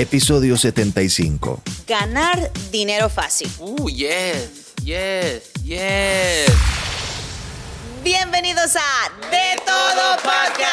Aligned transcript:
episodio 0.00 0.56
75. 0.56 1.62
Ganar 1.86 2.50
dinero 2.70 3.10
fácil. 3.10 3.50
Uh, 3.58 3.88
yes, 3.90 4.72
yes, 4.82 5.52
yes. 5.62 6.50
Bienvenidos 8.02 8.76
a 8.76 9.28
De 9.30 9.60
Todo 9.66 10.16
Podcast. 10.22 10.70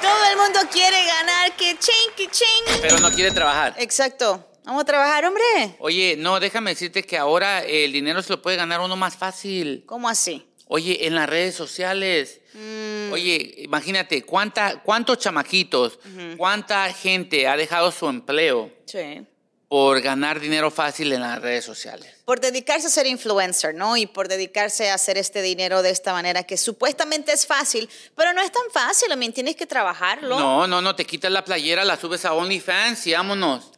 Todo 0.00 0.24
el 0.30 0.36
mundo 0.36 0.60
quiere 0.70 1.04
ganar, 1.04 1.56
que 1.56 1.76
ching, 1.78 2.14
que 2.16 2.28
ching. 2.30 2.80
Pero 2.80 3.00
no 3.00 3.10
quiere 3.10 3.32
trabajar. 3.32 3.74
Exacto. 3.78 4.44
Vamos 4.64 4.82
a 4.82 4.84
trabajar, 4.84 5.24
hombre. 5.24 5.42
Oye, 5.80 6.14
no, 6.16 6.38
déjame 6.38 6.70
decirte 6.70 7.02
que 7.02 7.18
ahora 7.18 7.64
el 7.64 7.90
dinero 7.90 8.22
se 8.22 8.30
lo 8.30 8.40
puede 8.40 8.56
ganar 8.56 8.80
uno 8.80 8.94
más 8.94 9.16
fácil. 9.16 9.82
¿Cómo 9.86 10.08
así? 10.08 10.46
Oye, 10.68 11.06
en 11.06 11.14
las 11.14 11.28
redes 11.28 11.54
sociales. 11.54 12.40
Mm. 12.52 13.12
Oye, 13.12 13.54
imagínate, 13.58 14.22
¿cuánta, 14.22 14.82
¿cuántos 14.82 15.18
chamaquitos, 15.18 15.98
cuánta 16.36 16.92
gente 16.92 17.46
ha 17.48 17.56
dejado 17.56 17.90
su 17.90 18.06
empleo 18.08 18.70
Sí. 18.84 19.24
por 19.68 20.00
ganar 20.02 20.40
dinero 20.40 20.70
fácil 20.70 21.12
en 21.12 21.22
las 21.22 21.40
redes 21.40 21.64
sociales? 21.64 22.12
Por 22.26 22.40
dedicarse 22.40 22.88
a 22.88 22.90
ser 22.90 23.06
influencer, 23.06 23.74
¿no? 23.74 23.96
Y 23.96 24.06
por 24.06 24.28
dedicarse 24.28 24.90
a 24.90 24.94
hacer 24.94 25.16
este 25.16 25.40
dinero 25.40 25.80
de 25.80 25.88
esta 25.90 26.12
manera 26.12 26.42
que 26.42 26.58
supuestamente 26.58 27.32
es 27.32 27.46
fácil, 27.46 27.88
pero 28.14 28.34
no 28.34 28.42
es 28.42 28.52
tan 28.52 28.70
fácil, 28.70 29.08
también 29.08 29.32
tienes 29.32 29.56
que 29.56 29.66
trabajarlo. 29.66 30.38
No, 30.38 30.66
no, 30.66 30.82
no, 30.82 30.94
te 30.94 31.06
quitas 31.06 31.32
la 31.32 31.44
playera, 31.44 31.84
la 31.84 31.96
subes 31.96 32.26
a 32.26 32.34
OnlyFans 32.34 33.06
y 33.06 33.12
vámonos. 33.14 33.70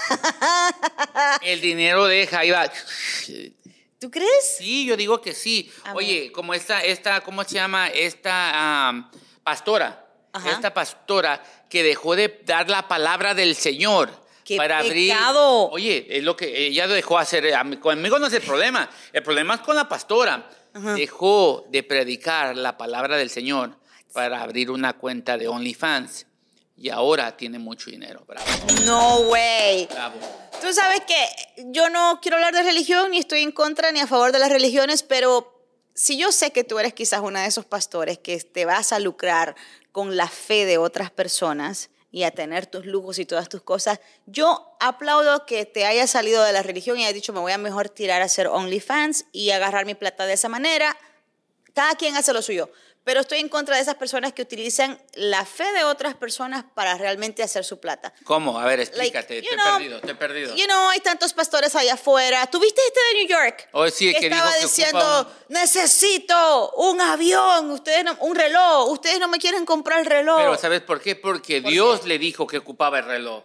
el 1.42 1.60
dinero 1.60 2.06
deja, 2.06 2.38
ahí 2.40 2.50
va. 2.50 2.70
¿Tú 4.00 4.10
crees? 4.10 4.56
Sí, 4.56 4.86
yo 4.86 4.96
digo 4.96 5.20
que 5.20 5.34
sí. 5.34 5.70
A 5.84 5.92
Oye, 5.94 6.32
como 6.32 6.54
esta, 6.54 6.80
esta, 6.82 7.20
¿cómo 7.20 7.44
se 7.44 7.54
llama? 7.56 7.88
Esta 7.88 8.88
am, 8.88 9.10
pastora. 9.44 10.06
Ajá. 10.32 10.50
Esta 10.52 10.72
pastora 10.72 11.42
que 11.68 11.82
dejó 11.82 12.16
de 12.16 12.40
dar 12.46 12.70
la 12.70 12.88
palabra 12.88 13.34
del 13.34 13.54
Señor. 13.54 14.10
¡Qué 14.42 14.56
para 14.56 14.78
abrir. 14.78 15.12
pecado! 15.12 15.68
Oye, 15.70 16.06
es 16.08 16.24
lo 16.24 16.34
que 16.34 16.66
ella 16.66 16.88
dejó 16.88 17.18
hacer. 17.18 17.44
Mí- 17.66 17.76
Conmigo 17.76 18.18
no 18.18 18.26
es 18.28 18.32
el 18.32 18.42
problema. 18.42 18.88
El 19.12 19.22
problema 19.22 19.54
es 19.56 19.60
con 19.60 19.76
la 19.76 19.86
pastora. 19.88 20.48
Dejó 20.72 21.66
de 21.68 21.82
predicar 21.82 22.56
la 22.56 22.78
palabra 22.78 23.16
del 23.18 23.28
Señor 23.28 23.76
para 24.14 24.40
abrir 24.42 24.70
una 24.70 24.94
cuenta 24.94 25.36
de 25.36 25.46
OnlyFans. 25.46 26.26
Y 26.80 26.88
ahora 26.88 27.36
tiene 27.36 27.58
mucho 27.58 27.90
dinero. 27.90 28.24
Bravo. 28.26 28.46
No 28.86 29.18
way. 29.28 29.86
Bravo. 29.92 30.18
Tú 30.62 30.72
sabes 30.72 31.02
que 31.02 31.14
yo 31.72 31.90
no 31.90 32.20
quiero 32.22 32.38
hablar 32.38 32.54
de 32.54 32.62
religión, 32.62 33.10
ni 33.10 33.18
estoy 33.18 33.42
en 33.42 33.52
contra 33.52 33.92
ni 33.92 34.00
a 34.00 34.06
favor 34.06 34.32
de 34.32 34.38
las 34.38 34.48
religiones, 34.48 35.02
pero 35.02 35.62
si 35.94 36.16
yo 36.16 36.32
sé 36.32 36.52
que 36.52 36.64
tú 36.64 36.78
eres 36.78 36.94
quizás 36.94 37.20
uno 37.20 37.38
de 37.38 37.44
esos 37.44 37.66
pastores 37.66 38.16
que 38.16 38.40
te 38.40 38.64
vas 38.64 38.94
a 38.94 38.98
lucrar 38.98 39.56
con 39.92 40.16
la 40.16 40.26
fe 40.26 40.64
de 40.64 40.78
otras 40.78 41.10
personas 41.10 41.90
y 42.10 42.22
a 42.22 42.30
tener 42.30 42.64
tus 42.64 42.86
lujos 42.86 43.18
y 43.18 43.26
todas 43.26 43.50
tus 43.50 43.60
cosas, 43.60 44.00
yo 44.24 44.74
aplaudo 44.80 45.44
que 45.44 45.66
te 45.66 45.84
hayas 45.84 46.10
salido 46.10 46.42
de 46.44 46.54
la 46.54 46.62
religión 46.62 46.96
y 46.98 47.02
hayas 47.02 47.14
dicho, 47.14 47.34
me 47.34 47.40
voy 47.40 47.52
a 47.52 47.58
mejor 47.58 47.90
tirar 47.90 48.22
a 48.22 48.24
hacer 48.24 48.46
OnlyFans 48.46 49.26
y 49.32 49.50
agarrar 49.50 49.84
mi 49.84 49.94
plata 49.94 50.24
de 50.24 50.32
esa 50.32 50.48
manera. 50.48 50.96
Cada 51.74 51.94
quien 51.96 52.16
hace 52.16 52.32
lo 52.32 52.40
suyo. 52.40 52.70
Pero 53.10 53.22
estoy 53.22 53.40
en 53.40 53.48
contra 53.48 53.74
de 53.74 53.82
esas 53.82 53.96
personas 53.96 54.32
que 54.32 54.40
utilizan 54.42 54.96
la 55.14 55.44
fe 55.44 55.64
de 55.72 55.82
otras 55.82 56.14
personas 56.14 56.64
para 56.76 56.96
realmente 56.96 57.42
hacer 57.42 57.64
su 57.64 57.80
plata. 57.80 58.12
¿Cómo? 58.22 58.56
A 58.56 58.64
ver, 58.64 58.78
Like, 58.78 58.92
explícate. 59.18 59.42
you 59.42 59.48
te 59.48 59.54
he 59.54 59.56
know, 59.58 59.72
perdido, 59.78 60.00
te 60.00 60.10
he 60.12 60.14
perdido. 60.14 60.54
You 60.54 60.66
know, 60.66 60.88
hay 60.90 61.00
tantos 61.00 61.32
pastores 61.32 61.74
allá 61.74 61.94
afuera. 61.94 62.46
¿Tuviste 62.46 62.80
este 62.86 63.00
de 63.00 63.14
New 63.24 63.28
York? 63.28 63.68
Oh, 63.72 63.88
sí, 63.88 64.12
que 64.14 64.20
dijo 64.28 64.34
estaba 64.36 64.54
que 64.54 64.60
diciendo, 64.62 64.98
ocupaba 65.00 65.36
necesito 65.48 66.70
un 66.76 67.00
avión, 67.00 67.72
ustedes 67.72 68.04
no- 68.04 68.16
un 68.20 68.36
reloj, 68.36 68.90
ustedes 68.92 69.18
no 69.18 69.26
me 69.26 69.38
quieren 69.38 69.66
comprar 69.66 69.98
el 69.98 70.06
reloj. 70.06 70.36
Pero 70.38 70.56
¿sabes 70.56 70.80
por 70.82 71.00
qué? 71.00 71.16
Porque 71.16 71.60
Dios 71.60 72.04
le 72.06 72.16
dijo 72.16 72.46
que 72.46 72.58
ocupaba 72.58 73.00
el 73.00 73.06
reloj. 73.06 73.42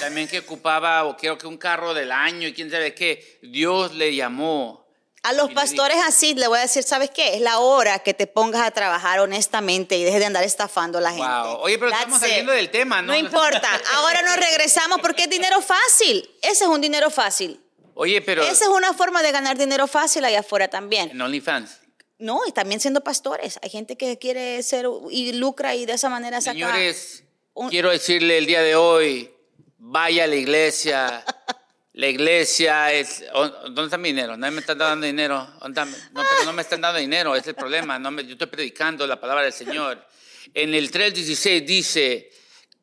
También 0.00 0.26
que 0.26 0.40
ocupaba, 0.40 1.04
o 1.04 1.16
creo 1.16 1.38
que 1.38 1.46
un 1.46 1.56
carro 1.56 1.94
del 1.94 2.10
año 2.10 2.48
y 2.48 2.52
quién 2.52 2.68
sabe 2.68 2.96
qué. 2.96 3.38
Dios 3.42 3.94
le 3.94 4.12
llamó. 4.12 4.83
A 5.24 5.32
los 5.32 5.52
pastores 5.52 5.96
así 6.06 6.34
le 6.34 6.46
voy 6.46 6.58
a 6.58 6.62
decir, 6.62 6.82
¿sabes 6.84 7.10
qué? 7.10 7.34
Es 7.34 7.40
la 7.40 7.58
hora 7.58 7.98
que 8.00 8.14
te 8.14 8.26
pongas 8.26 8.62
a 8.62 8.70
trabajar 8.70 9.18
honestamente 9.20 9.96
y 9.96 10.04
dejes 10.04 10.20
de 10.20 10.26
andar 10.26 10.44
estafando 10.44 10.98
a 10.98 11.00
la 11.00 11.10
gente. 11.10 11.26
Wow. 11.26 11.56
Oye, 11.62 11.78
pero 11.78 11.90
That's 11.90 12.02
estamos 12.02 12.22
it. 12.22 12.28
saliendo 12.28 12.52
del 12.52 12.70
tema, 12.70 13.02
¿no? 13.02 13.08
No 13.12 13.18
importa. 13.18 13.68
Ahora 13.96 14.22
nos 14.22 14.36
regresamos 14.36 15.00
porque 15.00 15.24
es 15.24 15.30
dinero 15.30 15.60
fácil. 15.60 16.30
Ese 16.42 16.64
es 16.64 16.70
un 16.70 16.80
dinero 16.80 17.10
fácil. 17.10 17.60
Oye, 17.94 18.20
pero 18.22 18.42
Esa 18.42 18.64
es 18.64 18.70
una 18.70 18.92
forma 18.92 19.22
de 19.22 19.32
ganar 19.32 19.56
dinero 19.56 19.86
fácil 19.86 20.24
allá 20.24 20.40
afuera 20.40 20.68
también. 20.68 21.10
en 21.10 21.20
OnlyFans. 21.20 21.78
No, 22.18 22.40
y 22.46 22.52
también 22.52 22.80
siendo 22.80 23.02
pastores. 23.02 23.58
Hay 23.62 23.70
gente 23.70 23.96
que 23.96 24.18
quiere 24.18 24.62
ser 24.62 24.86
y 25.10 25.32
lucra 25.32 25.74
y 25.74 25.84
de 25.86 25.94
esa 25.94 26.08
manera 26.08 26.40
saca. 26.40 26.52
Señores, 26.54 27.24
un- 27.54 27.70
quiero 27.70 27.90
decirle 27.90 28.38
el 28.38 28.46
día 28.46 28.62
de 28.62 28.76
hoy, 28.76 29.32
vaya 29.78 30.24
a 30.24 30.26
la 30.26 30.36
iglesia. 30.36 31.24
La 31.94 32.08
iglesia 32.08 32.92
es... 32.92 33.24
¿o- 33.34 33.48
¿Dónde 33.48 33.84
está 33.84 33.98
mi 33.98 34.08
dinero? 34.08 34.36
No 34.36 34.50
me 34.50 34.60
están 34.60 34.78
dando 34.78 35.06
dinero. 35.06 35.48
¿Dónde 35.60 35.80
está? 35.80 35.84
No, 36.12 36.22
pero 36.28 36.44
no 36.44 36.52
me 36.52 36.62
están 36.62 36.80
dando 36.80 36.98
dinero, 36.98 37.36
es 37.36 37.46
el 37.46 37.54
problema. 37.54 37.98
No 38.00 38.10
me- 38.10 38.24
yo 38.24 38.32
estoy 38.32 38.48
predicando 38.48 39.06
la 39.06 39.20
palabra 39.20 39.44
del 39.44 39.52
Señor. 39.52 40.04
En 40.52 40.74
el 40.74 40.90
3.16 40.90 41.64
dice, 41.64 42.30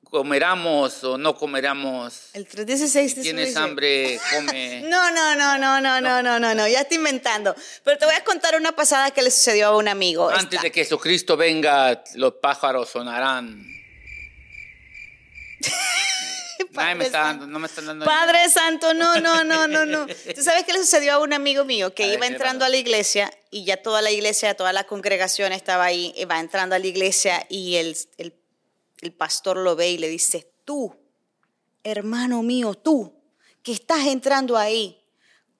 comeramos 0.04 1.04
o 1.04 1.18
no 1.18 1.36
comeramos. 1.36 2.30
El 2.34 2.48
316 2.48 3.14
Si 3.14 3.22
tienes 3.22 3.56
hambre, 3.58 4.18
come. 4.34 4.82
No, 4.90 5.12
no, 5.12 5.36
no, 5.36 5.58
no, 5.58 5.82
no, 5.82 6.00
no, 6.00 6.22
no, 6.24 6.40
no, 6.40 6.56
no, 6.56 6.68
ya 6.70 6.80
estoy 6.82 6.96
inventando. 6.98 7.54
Pero 7.84 7.98
te 7.98 8.06
voy 8.06 8.16
a 8.16 8.24
contar 8.24 8.56
una 8.56 8.72
pasada 8.72 9.12
que 9.12 9.22
le 9.22 9.30
sucedió 9.32 9.68
a 9.68 9.78
un 9.78 9.90
amigo. 9.90 10.30
Antes 10.30 10.44
Está- 10.54 10.62
de 10.62 10.72
que 10.72 10.84
Jesucristo 10.86 11.36
venga, 11.36 12.02
los 12.16 12.36
pájaros 12.36 12.90
sonarán. 12.90 13.68
Nadie 16.72 16.96
me 16.96 17.06
está 17.06 17.20
dando, 17.20 17.48
no 17.48 17.60
me 17.60 17.68
están 17.68 17.86
dando. 17.86 18.06
Padre 18.06 18.50
Santo, 18.50 18.94
no, 18.94 19.20
no, 19.20 19.44
no, 19.44 19.68
no, 19.68 19.86
no. 19.86 20.08
¿Tú 20.36 20.42
sabes 20.42 20.64
qué 20.66 20.74
le 20.74 20.80
sucedió 20.80 21.14
a 21.14 21.20
un 21.20 21.34
amigo 21.34 21.66
mío 21.66 21.94
que 21.94 22.04
A 22.04 22.14
iba 22.14 22.22
¿qué 22.22 22.34
entrando 22.34 22.64
a 22.66 22.70
la 22.70 22.78
iglesia 22.78 23.32
y 23.50 23.66
ya 23.66 23.82
toda 23.82 24.02
la 24.02 24.12
iglesia, 24.12 24.56
toda 24.56 24.72
la 24.72 24.86
congregación 24.86 25.52
estaba 25.52 25.86
ahí, 25.86 26.14
iba 26.16 26.40
entrando 26.40 26.76
a 26.76 26.80
la 26.80 26.88
iglesia 26.88 27.46
y 27.50 27.76
el, 27.76 27.98
el, 28.18 28.34
el 29.02 29.14
pastor 29.14 29.58
lo 29.58 29.76
ve 29.76 29.92
y 29.92 29.98
le 29.98 30.08
dice, 30.08 30.52
tú, 30.64 30.96
hermano 31.84 32.42
mío, 32.44 32.74
tú, 32.76 33.14
que 33.64 33.74
estás 33.74 34.08
entrando 34.08 34.58
ahí, 34.58 35.02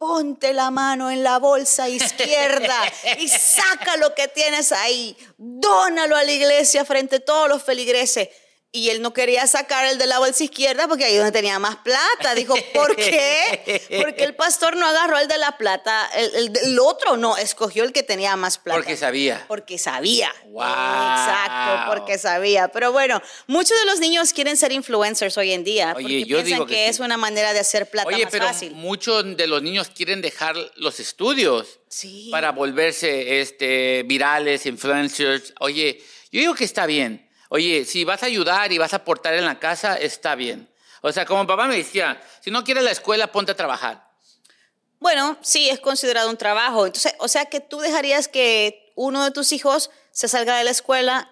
ponte 0.02 0.52
la 0.54 0.72
mano 0.72 1.12
en 1.12 1.24
la 1.24 1.38
bolsa 1.38 1.88
izquierda 1.88 2.76
y 3.20 3.28
saca 3.28 3.98
lo 3.98 4.16
que 4.16 4.28
tienes 4.28 4.72
ahí, 4.72 5.16
dónalo 5.38 6.16
a 6.16 6.24
la 6.24 6.32
iglesia 6.32 6.84
frente 6.86 7.18
a 7.18 7.20
todos 7.20 7.48
los 7.48 7.62
feligreses. 7.62 8.30
Y 8.74 8.90
él 8.90 9.02
no 9.02 9.12
quería 9.12 9.46
sacar 9.48 9.86
el 9.86 9.98
de 9.98 10.08
la 10.08 10.20
bolsa 10.20 10.46
izquierda 10.46 10.88
porque 10.88 11.04
ahí 11.04 11.18
donde 11.18 11.34
tenía 11.34 11.60
más 11.60 11.76
plata. 11.78 12.34
Dijo, 12.36 12.56
¿por 12.74 12.96
qué? 12.96 13.82
Porque 14.02 14.24
el 14.24 14.34
pastor 14.34 14.78
no 14.78 14.86
agarró 14.88 15.18
el 15.20 15.28
de 15.28 15.38
la 15.38 15.58
plata, 15.58 16.10
el, 16.16 16.34
el- 16.36 16.58
el 16.64 16.80
otro 16.80 17.18
no, 17.18 17.36
escogió 17.36 17.84
el 17.84 17.92
que 17.92 18.02
tenía 18.02 18.34
más 18.38 18.58
plata. 18.58 18.80
Porque 18.80 18.96
sabía. 18.96 19.44
Porque 19.50 19.78
sabía. 19.78 20.32
Wow. 20.46 20.64
Exacto, 20.64 21.90
porque 21.94 22.18
sabía. 22.18 22.70
Pero 22.70 22.94
bueno, 22.94 23.22
muchos 23.48 23.78
de 23.78 23.86
los 23.86 24.00
niños 24.00 24.32
quieren 24.32 24.56
ser 24.56 24.72
influencers 24.72 25.38
hoy 25.38 25.52
en 25.52 25.66
día 25.66 25.94
Oye, 25.96 26.04
porque 26.04 26.24
yo 26.26 26.38
piensan 26.38 26.46
digo 26.54 26.66
que, 26.66 26.74
que 26.76 26.88
es 26.88 26.96
sí. 26.96 27.02
una 27.02 27.18
manera 27.18 27.52
de 27.52 27.60
hacer 27.60 27.90
plata 27.90 28.08
Oye, 28.08 28.24
más 28.24 28.32
pero 28.32 28.46
fácil. 28.46 28.72
muchos 28.74 29.36
de 29.36 29.48
los 29.48 29.62
niños 29.62 29.90
quieren 29.90 30.22
dejar 30.22 30.56
los 30.78 31.02
estudios 31.02 31.80
Sí. 31.90 32.30
para 32.32 32.54
volverse 32.54 33.42
este, 33.42 34.04
virales, 34.04 34.66
influencers. 34.66 35.54
Oye, 35.60 36.02
yo 36.32 36.40
digo 36.40 36.56
que 36.56 36.64
está 36.64 36.86
bien. 36.86 37.28
Oye, 37.54 37.84
si 37.84 38.06
vas 38.06 38.24
a 38.24 38.28
ayudar 38.28 38.72
y 38.72 38.78
vas 38.78 38.94
a 38.94 38.98
aportar 38.98 39.34
en 39.34 39.44
la 39.44 39.60
casa, 39.60 39.98
está 39.98 40.36
bien. 40.36 40.70
O 41.02 41.12
sea, 41.12 41.26
como 41.26 41.46
papá 41.46 41.68
me 41.68 41.76
decía, 41.76 42.24
si 42.40 42.50
no 42.50 42.64
quieres 42.64 42.82
la 42.82 42.92
escuela, 42.92 43.30
ponte 43.30 43.52
a 43.52 43.58
trabajar. 43.58 44.10
Bueno, 45.02 45.38
sí, 45.42 45.68
es 45.68 45.82
considerado 45.82 46.30
un 46.30 46.38
trabajo. 46.38 46.86
Entonces, 46.86 47.14
o 47.20 47.28
sea 47.28 47.48
que 47.48 47.60
tú 47.60 47.82
dejarías 47.82 48.30
que 48.30 48.94
uno 48.96 49.26
de 49.26 49.32
tus 49.32 49.52
hijos 49.52 49.92
se 50.12 50.30
salga 50.30 50.58
de 50.58 50.64
la 50.64 50.72
escuela 50.72 51.30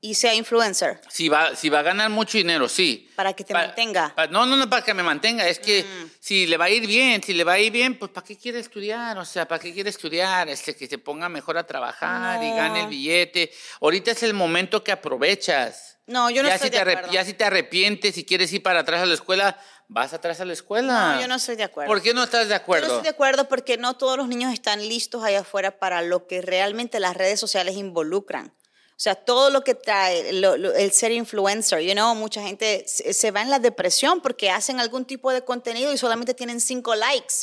y 0.00 0.14
sea 0.14 0.32
influencer 0.34 1.00
Si 1.08 1.28
va, 1.28 1.56
si 1.56 1.68
va 1.68 1.80
a 1.80 1.82
ganar 1.82 2.08
mucho 2.10 2.38
dinero, 2.38 2.68
sí. 2.68 3.10
para 3.16 3.32
que 3.32 3.42
te 3.44 3.52
Pa- 3.52 3.66
mantenga. 3.66 4.12
pa- 4.14 4.26
no, 4.28 4.46
no, 4.46 4.56
no 4.56 4.70
para 4.70 4.82
que 4.84 4.94
me 4.94 5.02
mantenga. 5.02 5.46
Es 5.48 5.58
que 5.58 5.82
Mm. 5.82 6.10
si 6.20 6.46
le 6.46 6.56
va 6.56 6.66
a 6.66 6.70
ir 6.70 6.86
bien, 6.86 7.22
si 7.22 7.32
le 7.34 7.42
va 7.44 7.54
a 7.54 7.58
ir 7.58 7.72
bien, 7.72 7.98
pues 7.98 8.10
¿para 8.12 8.24
qué 8.26 8.36
quiere 8.36 8.60
estudiar? 8.60 9.18
O 9.18 9.24
sea, 9.24 9.48
¿para 9.48 9.60
qué 9.60 9.72
quiere 9.74 9.90
estudiar? 9.90 10.48
Este, 10.48 10.76
que 10.76 10.86
se 10.86 10.98
ponga 10.98 11.28
mejor 11.28 11.58
a 11.58 11.66
trabajar 11.66 12.42
y 12.42 12.50
No. 12.50 12.56
gane 12.56 12.82
el 12.82 12.86
billete. 12.88 13.50
Ahorita 13.80 14.12
es 14.12 14.22
el 14.22 14.34
momento 14.34 14.84
que 14.84 14.92
aprovechas. 14.92 15.98
No, 16.06 16.30
yo 16.30 16.42
no 16.42 16.48
ya 16.48 16.54
estoy 16.54 16.70
si 16.70 16.74
de 16.76 16.80
acuerdo. 16.80 17.12
Ya 17.12 17.24
si 17.24 17.34
te 17.34 17.44
arrepientes 17.44 18.16
y 18.16 18.24
quieres 18.24 18.50
ir 18.52 18.62
para 18.62 18.80
atrás 18.80 19.02
a 19.02 19.06
la 19.06 19.12
escuela, 19.14 19.60
vas 19.88 20.14
atrás 20.14 20.40
a 20.40 20.44
la 20.46 20.54
escuela. 20.54 21.14
No, 21.16 21.20
yo 21.20 21.28
no 21.28 21.34
estoy 21.34 21.56
de 21.56 21.64
acuerdo. 21.64 21.92
¿Por 21.92 22.00
qué 22.00 22.14
no 22.14 22.22
estás 22.24 22.48
de 22.48 22.54
Yo 22.54 22.58
no 22.58 22.62
acuerdo? 22.62 22.86
estoy 22.86 23.02
de 23.02 23.08
acuerdo 23.10 23.48
porque 23.48 23.76
no 23.76 23.94
todos 23.96 24.16
los 24.16 24.26
niños 24.28 24.52
están 24.54 24.80
listos 24.88 25.22
allá 25.22 25.40
afuera 25.40 25.78
para 25.78 26.00
lo 26.02 26.26
que 26.26 26.40
realmente 26.40 26.98
las 27.00 27.14
redes 27.16 27.38
sociales 27.40 27.76
involucran. 27.76 28.54
O 28.98 29.00
sea, 29.00 29.14
todo 29.14 29.50
lo 29.50 29.62
que 29.62 29.76
trae 29.76 30.32
lo- 30.32 30.56
lo- 30.56 30.74
el 30.74 30.90
ser 30.90 31.12
influencer, 31.12 31.78
you 31.82 31.92
know, 31.92 32.16
mucha 32.16 32.42
gente 32.42 32.82
se, 32.88 33.12
se 33.14 33.30
va 33.30 33.42
en 33.42 33.48
la 33.50 33.60
depresión 33.60 34.20
porque 34.20 34.50
hacen 34.50 34.80
algún 34.80 35.04
tipo 35.04 35.30
de 35.32 35.44
contenido 35.44 35.92
y 35.92 35.96
solamente 35.98 36.34
tienen 36.34 36.60
cinco 36.60 36.96
likes. 36.96 37.34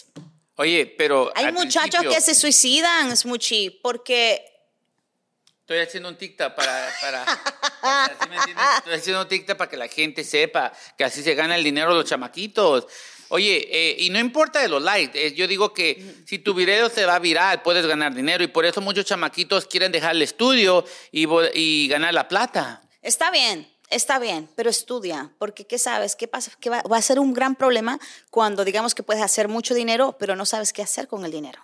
Oye, 0.58 0.86
pero 0.98 1.32
Hay 1.34 1.54
muchachos 1.54 2.02
que 2.14 2.20
se 2.20 2.36
suicidan, 2.36 3.16
Smuchi, 3.16 3.70
porque 3.70 4.52
Estoy 5.62 5.80
haciendo 5.80 6.10
un 6.10 6.18
TikTok 6.18 6.54
para, 6.54 6.90
para, 7.02 7.26
¿sí 7.26 8.30
me? 8.30 8.36
Estoy 8.78 8.94
haciendo 8.94 9.22
un 9.24 9.28
TikTok 9.28 9.58
para 9.58 9.70
que 9.72 9.78
la 9.78 9.88
gente 9.88 10.24
sepa 10.24 10.72
que 10.98 11.04
así 11.06 11.24
se 11.24 11.34
gana 11.36 11.56
el 11.56 11.64
dinero 11.64 11.92
los 11.94 12.06
chamaquitos. 12.06 12.86
Oye, 13.30 13.68
eh, 13.72 13.96
y 14.00 14.10
no 14.10 14.20
importa 14.20 14.62
de 14.62 14.68
los 14.68 14.82
likes, 14.82 15.28
eh, 15.28 15.34
yo 15.34 15.48
digo 15.48 15.74
que 15.74 16.16
si 16.26 16.40
tu 16.40 16.54
video 16.54 16.90
se 16.90 17.06
va 17.06 17.18
viral, 17.20 17.62
puedes 17.62 17.86
ganar 17.86 18.14
dinero 18.14 18.44
y 18.44 18.48
por 18.48 18.66
eso 18.66 18.82
muchos 18.82 19.06
chamaquitos 19.06 19.66
quieren 19.66 19.92
dejar 19.92 20.16
el 20.16 20.22
estudio 20.22 20.86
y, 21.12 21.28
y 21.54 21.88
ganar 21.88 22.14
la 22.14 22.28
plata. 22.28 22.82
Está 23.02 23.32
bien, 23.32 23.68
está 23.90 24.20
bien, 24.20 24.50
pero 24.56 24.70
estudia, 24.70 25.32
porque 25.38 25.66
¿qué 25.66 25.78
sabes? 25.80 26.16
¿Qué 26.16 26.28
pasa? 26.28 26.52
Que 26.60 26.70
va, 26.70 26.82
va 26.84 26.98
a 26.98 27.02
ser 27.02 27.20
un 27.20 27.34
gran 27.34 27.56
problema 27.56 28.00
cuando 28.30 28.64
digamos 28.64 28.94
que 28.94 29.04
puedes 29.04 29.24
hacer 29.24 29.48
mucho 29.48 29.74
dinero, 29.74 30.16
pero 30.20 30.36
no 30.36 30.46
sabes 30.46 30.72
qué 30.74 30.82
hacer 30.82 31.08
con 31.08 31.26
el 31.26 31.32
dinero. 31.32 31.62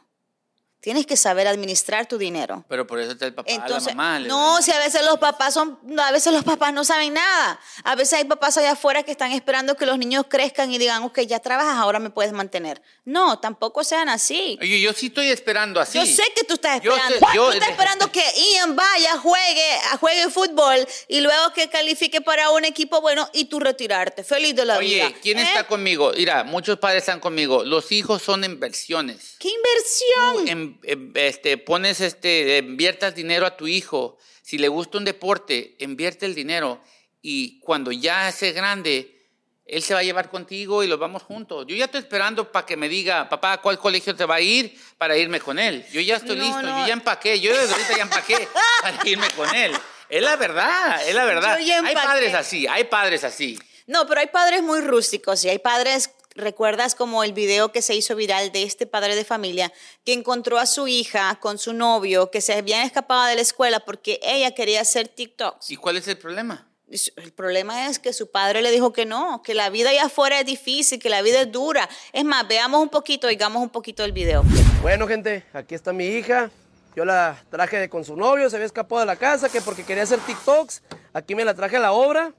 Tienes 0.81 1.05
que 1.05 1.15
saber 1.15 1.47
administrar 1.47 2.07
tu 2.07 2.17
dinero. 2.17 2.65
Pero 2.67 2.87
por 2.87 2.99
eso 2.99 3.11
está 3.11 3.27
el 3.27 3.35
papá, 3.35 3.51
Entonces, 3.51 3.89
la 3.89 3.93
mamá. 3.93 4.19
le- 4.19 4.27
no, 4.27 4.61
si 4.63 4.71
a 4.71 4.79
veces 4.79 5.03
los 5.05 5.19
papás 5.19 5.53
son, 5.53 5.77
a 5.99 6.11
veces 6.11 6.33
los 6.33 6.43
papás 6.43 6.73
no 6.73 6.83
saben 6.83 7.13
nada. 7.13 7.59
A 7.83 7.93
veces 7.93 8.13
hay 8.13 8.25
papás 8.25 8.57
allá 8.57 8.71
afuera 8.71 9.03
que 9.03 9.11
están 9.11 9.31
esperando 9.31 9.77
que 9.77 9.85
los 9.85 9.99
niños 9.99 10.25
crezcan 10.27 10.71
y 10.71 10.79
digan, 10.79 11.03
ok, 11.03 11.19
ya 11.21 11.37
trabajas, 11.39 11.75
ahora 11.77 11.99
me 11.99 12.09
puedes 12.09 12.33
mantener. 12.33 12.81
No, 13.05 13.37
tampoco 13.37 13.83
sean 13.83 14.09
así. 14.09 14.57
Oye, 14.59 14.81
yo 14.81 14.91
sí 14.93 15.05
estoy 15.07 15.27
esperando 15.29 15.79
así. 15.79 15.99
Yo 15.99 16.05
sé 16.07 16.23
que 16.35 16.43
tú 16.45 16.55
estás 16.55 16.81
Yo 16.81 16.95
esperando. 16.97 17.27
sé- 17.27 17.35
yo- 17.35 17.45
tú 17.45 17.51
estás 17.51 17.69
esperando 17.69 18.11
que 18.11 18.23
Ian 18.55 18.75
vaya, 18.75 19.17
juegue, 19.19 19.79
juegue 19.99 20.29
fútbol 20.31 20.87
y 21.07 21.21
luego 21.21 21.53
que 21.53 21.69
califique 21.69 22.21
para 22.21 22.49
un 22.49 22.65
equipo 22.65 23.01
bueno 23.01 23.29
y 23.33 23.45
tú 23.45 23.59
retirarte. 23.59 24.23
Feliz 24.23 24.55
de 24.55 24.65
la 24.65 24.79
vida. 24.79 25.05
Oye, 25.05 25.15
¿quién 25.21 25.37
¿Eh? 25.37 25.43
está 25.43 25.67
conmigo? 25.67 26.11
Mira, 26.17 26.43
muchos 26.43 26.79
padres 26.79 27.03
están 27.03 27.19
conmigo. 27.19 27.63
Los 27.63 27.91
hijos 27.91 28.23
son 28.23 28.43
inversiones. 28.43 29.35
¿Qué 29.37 29.49
inversión? 29.49 30.47
Em- 30.47 30.57
em- 30.57 30.70
este, 31.15 31.57
pones, 31.57 32.01
este, 32.01 32.57
inviertas 32.59 33.15
dinero 33.15 33.45
a 33.45 33.57
tu 33.57 33.67
hijo. 33.67 34.17
Si 34.41 34.57
le 34.57 34.67
gusta 34.67 34.97
un 34.97 35.05
deporte, 35.05 35.75
invierte 35.79 36.25
el 36.25 36.35
dinero. 36.35 36.81
Y 37.21 37.59
cuando 37.59 37.91
ya 37.91 38.31
sea 38.31 38.51
grande, 38.51 39.21
él 39.65 39.81
se 39.83 39.93
va 39.93 40.01
a 40.01 40.03
llevar 40.03 40.29
contigo 40.29 40.83
y 40.83 40.87
los 40.87 40.99
vamos 40.99 41.23
juntos. 41.23 41.65
Yo 41.67 41.75
ya 41.75 41.85
estoy 41.85 41.99
esperando 42.01 42.51
para 42.51 42.65
que 42.65 42.75
me 42.75 42.89
diga, 42.89 43.29
papá, 43.29 43.53
¿a 43.53 43.61
cuál 43.61 43.77
colegio 43.79 44.15
te 44.15 44.25
va 44.25 44.35
a 44.35 44.41
ir 44.41 44.77
para 44.97 45.15
irme 45.15 45.39
con 45.39 45.59
él? 45.59 45.85
Yo 45.91 46.01
ya 46.01 46.17
estoy 46.17 46.35
No, 46.35 46.43
listo, 46.43 46.61
no. 46.61 46.81
yo 46.81 46.87
ya 46.87 46.93
empaqué, 46.93 47.39
yo 47.39 47.55
desde 47.55 47.73
ahorita 47.73 47.95
ya 47.97 48.03
empaqué 48.03 48.47
para 48.81 49.07
irme 49.07 49.29
con 49.35 49.53
él. 49.55 49.71
Es 50.09 50.21
la 50.21 50.35
verdad, 50.35 51.07
es 51.07 51.15
la 51.15 51.23
verdad. 51.23 51.55
Hay 51.55 51.95
padres 51.95 52.33
así, 52.33 52.67
hay 52.67 52.83
padres 52.85 53.23
así. 53.23 53.57
No, 53.87 54.05
pero 54.07 54.19
hay 54.19 54.27
padres 54.27 54.61
muy 54.61 54.81
rústicos 54.81 55.43
y 55.45 55.49
hay 55.49 55.59
padres, 55.59 56.11
recuerdas 56.35 56.95
como 56.95 57.23
el 57.23 57.33
video 57.33 57.71
que 57.71 57.81
se 57.81 57.95
hizo 57.95 58.15
viral 58.15 58.51
de 58.51 58.63
este 58.63 58.85
padre 58.85 59.15
de 59.15 59.25
familia 59.25 59.71
que 60.05 60.13
encontró 60.13 60.57
a 60.59 60.65
su 60.65 60.87
hija 60.87 61.37
con 61.41 61.57
su 61.57 61.73
novio 61.73 62.31
que 62.31 62.41
se 62.41 62.53
habían 62.53 62.85
escapado 62.85 63.25
de 63.25 63.35
la 63.35 63.41
escuela 63.41 63.79
porque 63.81 64.19
ella 64.23 64.51
quería 64.51 64.81
hacer 64.81 65.07
TikToks. 65.07 65.69
¿Y 65.71 65.75
cuál 65.77 65.97
es 65.97 66.07
el 66.07 66.17
problema? 66.17 66.67
El 67.15 67.31
problema 67.31 67.87
es 67.87 67.99
que 67.99 68.11
su 68.11 68.31
padre 68.31 68.61
le 68.61 68.69
dijo 68.69 68.91
que 68.91 69.05
no, 69.05 69.41
que 69.43 69.53
la 69.53 69.69
vida 69.69 69.91
allá 69.91 70.05
afuera 70.07 70.41
es 70.41 70.45
difícil, 70.45 70.99
que 70.99 71.07
la 71.09 71.21
vida 71.21 71.39
es 71.41 71.49
dura. 71.51 71.87
Es 72.11 72.25
más, 72.25 72.45
veamos 72.47 72.81
un 72.81 72.89
poquito, 72.89 73.27
oigamos 73.27 73.61
un 73.63 73.69
poquito 73.69 74.03
del 74.03 74.11
video. 74.11 74.43
Bueno, 74.81 75.07
gente, 75.07 75.45
aquí 75.53 75.73
está 75.73 75.93
mi 75.93 76.05
hija. 76.07 76.51
Yo 76.93 77.05
la 77.05 77.41
traje 77.49 77.77
de- 77.77 77.89
con 77.89 78.03
su 78.03 78.17
novio, 78.17 78.49
se 78.49 78.57
había 78.57 78.65
escapado 78.65 78.99
de 78.99 79.05
la 79.05 79.15
casa, 79.15 79.47
que 79.47 79.61
porque 79.61 79.85
quería 79.85 80.03
hacer 80.03 80.19
TikToks. 80.19 80.81
Aquí 81.13 81.33
me 81.33 81.45
la 81.45 81.53
traje 81.53 81.77
a 81.77 81.79
la 81.79 81.93
obra, 81.93 82.33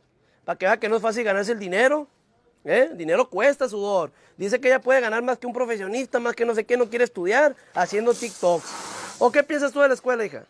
para 0.44 0.58
que 0.58 0.66
vea 0.66 0.76
que 0.78 0.90
no 0.90 0.96
es 0.96 1.02
fácil 1.02 1.24
ganarse 1.24 1.52
el 1.52 1.58
dinero. 1.58 2.06
¿Eh? 2.64 2.90
Dinero 2.94 3.28
cuesta 3.28 3.68
sudor. 3.68 4.12
Dice 4.36 4.60
que 4.60 4.68
ella 4.68 4.80
puede 4.80 5.00
ganar 5.00 5.22
más 5.22 5.38
que 5.38 5.46
un 5.46 5.52
profesionista, 5.52 6.18
más 6.18 6.34
que 6.34 6.44
no 6.44 6.54
sé 6.54 6.64
qué, 6.64 6.76
no 6.76 6.88
quiere 6.88 7.04
estudiar, 7.04 7.54
haciendo 7.74 8.14
TikToks. 8.14 8.64
¿O 9.18 9.30
qué 9.30 9.42
piensas 9.42 9.72
tú 9.72 9.80
de 9.80 9.88
la 9.88 9.94
escuela, 9.94 10.24
hija? 10.24 10.44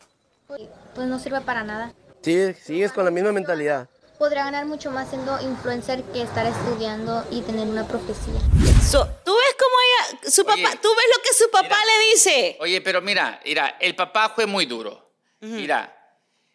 Pues 0.47 1.06
no 1.06 1.19
sirve 1.19 1.41
para 1.41 1.64
nada. 1.64 1.93
Sí, 2.23 2.55
sigues 2.55 2.93
con 2.93 3.05
la 3.05 3.11
misma 3.11 3.32
mentalidad. 3.32 3.88
Podría 4.19 4.44
ganar 4.44 4.67
mucho 4.67 4.91
más 4.93 5.09
siendo 5.09 5.41
influencer 5.43 6.05
que 6.05 6.23
estar 6.23 6.47
estudiando 6.47 7.26
y 7.31 7.41
tener 7.43 7.67
una 7.67 7.87
profecía. 7.88 8.41
So, 8.88 9.05
¿Tú 9.25 9.35
ves 9.35 9.56
cómo 9.59 9.75
ella, 10.20 10.31
su 10.31 10.43
Oye, 10.43 10.62
papá, 10.62 10.79
tú 10.81 10.88
ves 10.88 11.06
lo 11.17 11.23
que 11.23 11.35
su 11.35 11.50
papá 11.50 11.62
mira. 11.64 11.79
le 11.85 12.11
dice? 12.12 12.56
Oye, 12.61 12.81
pero 12.81 13.00
mira, 13.03 13.41
mira, 13.44 13.76
el 13.81 13.97
papá 13.97 14.29
fue 14.35 14.47
muy 14.47 14.67
duro. 14.67 15.11
Mira, 15.41 15.93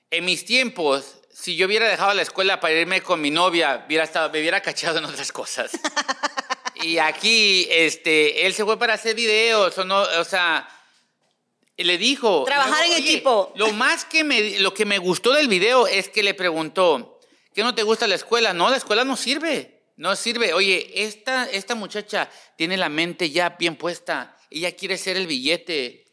en 0.10 0.24
mis 0.24 0.46
tiempos, 0.46 1.20
si 1.40 1.56
yo 1.56 1.68
hubiera 1.68 1.88
dejado 1.88 2.16
la 2.16 2.24
escuela 2.24 2.60
para 2.60 2.74
irme 2.74 3.02
con 3.02 3.22
mi 3.22 3.30
novia, 3.30 3.84
hubiera 3.86 4.04
estado, 4.04 4.32
me 4.32 4.40
hubiera 4.40 4.60
cachado 4.60 4.98
en 4.98 5.06
otras 5.06 5.32
cosas. 5.32 5.70
y 6.82 6.98
aquí, 6.98 7.68
este, 7.70 8.48
él 8.48 8.56
se 8.56 8.66
fue 8.66 8.80
para 8.80 8.96
hacer 8.96 9.16
videos, 9.16 9.78
o, 9.78 9.86
no, 9.86 10.02
o 10.02 10.24
sea, 10.24 10.68
le 11.78 11.98
dijo. 12.00 12.44
Trabajar 12.44 12.86
en 12.88 12.94
equipo. 12.94 13.54
Lo 13.56 13.72
más 13.74 14.04
que 14.04 14.24
me, 14.24 14.60
lo 14.60 14.74
que 14.74 14.86
me 14.86 14.98
gustó 14.98 15.32
del 15.32 15.48
video 15.48 15.86
es 15.86 16.10
que 16.10 16.24
le 16.24 16.34
preguntó, 16.34 17.20
¿qué 17.54 17.62
no 17.62 17.76
te 17.76 17.84
gusta 17.84 18.08
la 18.08 18.16
escuela? 18.16 18.52
No, 18.52 18.72
la 18.72 18.78
escuela 18.78 19.04
no 19.04 19.16
sirve, 19.16 19.84
no 19.96 20.16
sirve. 20.16 20.54
Oye, 20.54 20.92
esta, 20.96 21.46
esta 21.46 21.76
muchacha 21.76 22.32
tiene 22.58 22.78
la 22.78 22.90
mente 22.90 23.30
ya 23.30 23.50
bien 23.50 23.76
puesta, 23.76 24.36
ella 24.50 24.76
quiere 24.76 24.98
ser 24.98 25.18
el 25.18 25.28
billete. 25.28 26.04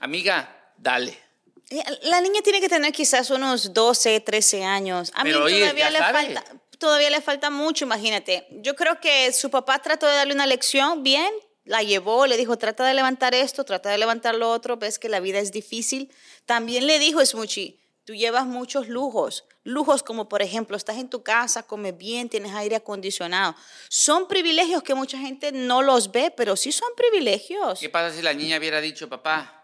Amiga, 0.00 0.72
dale. 0.76 1.27
Eh, 1.70 1.82
La 2.02 2.20
niña 2.20 2.40
tiene 2.42 2.60
que 2.60 2.68
tener 2.68 2.92
quizás 2.92 3.30
unos 3.30 3.72
12, 3.74 4.20
13 4.20 4.64
años. 4.64 5.12
A 5.14 5.22
Pero, 5.22 5.40
mí 5.40 5.44
oye, 5.46 5.60
todavía 5.60 5.90
le 5.90 5.98
sabe. 5.98 6.12
falta 6.12 6.44
todavía 6.78 7.10
le 7.10 7.20
falta 7.20 7.50
mucho, 7.50 7.84
imagínate. 7.84 8.46
Yo 8.50 8.74
creo 8.76 9.00
que 9.00 9.32
su 9.32 9.50
papá 9.50 9.80
trató 9.80 10.06
de 10.06 10.14
darle 10.14 10.32
una 10.34 10.46
lección 10.46 11.02
bien, 11.02 11.28
la 11.64 11.82
llevó, 11.82 12.26
le 12.26 12.36
dijo, 12.36 12.56
"Trata 12.56 12.84
de 12.86 12.94
levantar 12.94 13.34
esto, 13.34 13.64
trata 13.64 13.90
de 13.90 13.98
levantar 13.98 14.34
lo 14.36 14.50
otro, 14.50 14.76
ves 14.76 14.98
que 14.98 15.08
la 15.08 15.20
vida 15.20 15.38
es 15.38 15.52
difícil." 15.52 16.10
También 16.46 16.86
le 16.86 16.98
dijo 16.98 17.24
Smuchi, 17.24 17.78
"Tú 18.04 18.14
llevas 18.14 18.46
muchos 18.46 18.88
lujos." 18.88 19.44
Lujos 19.64 20.02
como, 20.02 20.30
por 20.30 20.40
ejemplo, 20.40 20.78
estás 20.78 20.96
en 20.96 21.10
tu 21.10 21.22
casa, 21.22 21.62
comes 21.64 21.98
bien, 21.98 22.30
tienes 22.30 22.54
aire 22.54 22.76
acondicionado. 22.76 23.54
Son 23.90 24.26
privilegios 24.26 24.82
que 24.82 24.94
mucha 24.94 25.18
gente 25.18 25.52
no 25.52 25.82
los 25.82 26.10
ve, 26.10 26.30
pero 26.34 26.56
sí 26.56 26.72
son 26.72 26.88
privilegios. 26.96 27.80
¿Qué 27.80 27.90
pasa 27.90 28.16
si 28.16 28.22
la 28.22 28.32
niña 28.32 28.56
hubiera 28.56 28.80
dicho, 28.80 29.10
papá, 29.10 29.57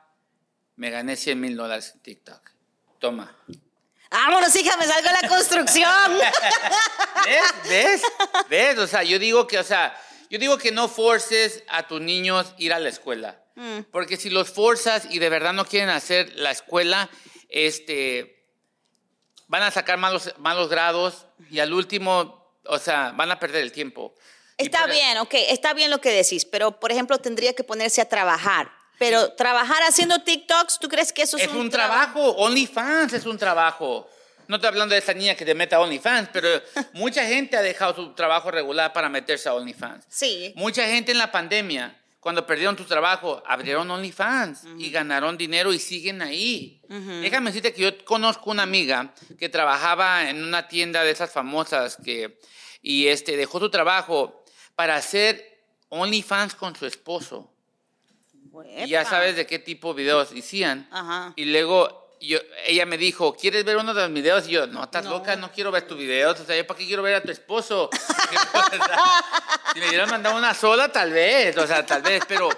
me 0.77 0.91
gané 0.91 1.17
100 1.17 1.41
mil 1.41 1.57
dólares 1.57 1.93
en 1.95 2.01
TikTok? 2.01 2.51
Toma. 2.99 3.37
Vámonos, 4.11 4.55
hija, 4.57 4.77
me 4.77 4.87
salgo 4.87 5.09
a 5.09 5.23
la 5.23 5.29
construcción. 5.29 6.19
¿Ves? 7.25 7.69
¿Ves? 7.69 8.03
¿Ves? 8.49 8.79
O 8.79 8.87
sea, 8.87 9.03
yo 9.03 9.19
digo 9.19 9.47
que, 9.47 9.59
o 9.59 9.65
sea, 9.65 9.99
yo 10.31 10.39
digo 10.39 10.57
que 10.59 10.71
no 10.73 10.89
forces 10.89 11.65
a 11.69 11.87
tus 11.89 12.01
niños 12.01 12.55
ir 12.59 12.73
a 12.73 12.79
la 12.79 12.89
escuela. 12.89 13.41
Porque 13.93 14.17
si 14.17 14.31
los 14.31 14.51
forzas 14.51 15.05
y 15.11 15.21
de 15.21 15.29
verdad 15.29 15.53
no 15.53 15.65
quieren 15.65 15.89
hacer 15.89 16.33
la 16.35 16.51
escuela, 16.51 17.09
este, 17.49 18.45
van 19.47 19.63
a 19.63 19.71
sacar 19.71 19.97
malos, 19.97 20.35
malos 20.39 20.69
grados 20.69 21.27
y 21.51 21.61
al 21.61 21.73
último, 21.73 22.53
o 22.65 22.79
sea, 22.79 23.13
van 23.15 23.31
a 23.31 23.39
perder 23.39 23.63
el 23.63 23.71
tiempo. 23.71 24.13
Está 24.59 24.83
por- 24.83 24.91
bien, 24.91 25.19
ok, 25.19 25.35
está 25.35 25.73
bien 25.73 25.91
lo 25.91 26.01
que 26.01 26.11
decís, 26.11 26.45
pero 26.45 26.81
por 26.81 26.91
ejemplo 26.91 27.19
tendría 27.19 27.55
que 27.55 27.63
ponerse 27.63 28.01
a 28.01 28.09
trabajar. 28.09 28.73
Pero 28.99 29.33
trabajar 29.33 29.83
haciendo 29.83 30.21
TikToks, 30.21 30.79
¿tú 30.79 30.89
crees 30.89 31.13
que 31.13 31.23
eso 31.23 31.37
es, 31.37 31.45
Es 31.45 31.51
un 31.51 31.71
trabajo, 31.71 32.31
OnlyFans 32.37 33.13
es 33.13 33.27
un 33.27 33.39
trabajo. 33.39 34.09
No 34.47 34.57
estoy 34.57 34.69
hablando 34.69 34.95
de 34.95 35.01
esa 35.01 35.15
niña 35.15 35.35
que 35.35 35.45
te 35.45 35.55
meta 35.55 35.77
a 35.77 35.81
OnlyFans, 35.81 36.29
pero 36.33 36.49
mucha 36.93 37.27
gente 37.27 37.57
ha 37.57 37.63
dejado 37.63 37.95
su 37.95 38.15
trabajo 38.15 38.51
regular 38.51 38.93
para 38.93 39.09
meterse 39.09 39.49
a 39.49 39.55
OnlyFans. 39.55 40.05
Sí. 40.09 40.53
Mucha 40.57 40.87
gente 40.87 41.13
en 41.13 41.19
la 41.19 41.33
pandemia, 41.33 41.99
cuando 42.21 42.47
perdieron 42.47 42.77
su 42.77 42.85
trabajo, 42.85 43.43
abrieron 43.47 43.91
OnlyFans 43.91 44.65
y 44.79 44.91
ganaron 44.91 45.37
dinero 45.37 45.73
y 45.73 45.79
siguen 45.79 46.23
ahí. 46.23 46.81
Déjame 46.89 47.51
decirte 47.51 47.75
que 47.75 47.83
yo 47.83 48.05
conozco 48.05 48.51
una 48.51 48.63
amiga 48.63 49.13
que 49.39 49.49
trabajaba 49.49 50.29
en 50.29 50.43
una 50.43 50.69
tienda 50.69 51.05
de 51.05 51.11
esas 51.11 51.31
famosas 51.31 51.99
que, 52.03 52.39
y 52.81 53.09
este, 53.09 53.37
dejó 53.37 53.61
su 53.61 53.71
trabajo 53.71 54.45
para 54.75 54.97
hacer 54.97 55.55
OnlyFans 55.89 56.55
con 56.55 56.75
su 56.75 56.87
esposo. 56.87 57.54
Y 58.63 58.89
ya 58.89 59.05
sabes 59.05 59.37
de 59.37 59.47
qué 59.47 59.59
tipo 59.59 59.95
de 59.95 60.03
videos 60.03 60.31
hacían. 60.33 60.89
Ajá. 60.93 61.33
Y 61.37 61.45
luego 61.47 62.17
yo, 62.21 62.39
ella 62.67 62.87
me 62.87 62.97
dijo, 62.97 63.35
¿quieres 63.37 63.65
ver 63.65 63.77
uno 63.77 63.93
de 63.93 64.03
los 64.03 64.13
videos? 64.13 64.49
Y 64.49 64.53
yo, 64.53 64.67
no, 64.67 64.85
estás 64.85 65.05
No. 65.05 65.11
loca, 65.11 65.37
no 65.37 65.51
quiero 65.53 65.71
ver 65.71 65.87
tus 65.87 65.99
videos. 65.99 66.39
O 66.41 66.45
sea, 66.45 66.57
¿yo 66.57 66.67
para 66.67 66.79
qué 66.79 66.87
quiero 66.87 67.03
ver 67.03 67.17
a 67.17 67.23
tu 67.23 67.31
esposo? 67.31 67.91
si 69.75 69.81
me 69.81 69.89
hubieran 69.89 70.11
mandado 70.11 70.37
una 70.37 70.55
sola, 70.55 70.91
tal 70.91 71.13
vez, 71.13 71.57
o 71.57 71.67
sea, 71.67 71.85
tal 71.85 72.03
vez, 72.03 72.23
pero 72.27 72.49